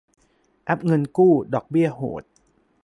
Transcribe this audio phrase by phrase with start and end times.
[0.63, 2.23] แอปเงินกู้ ดอกเบี้ยโหด